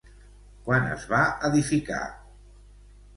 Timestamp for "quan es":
0.69-1.05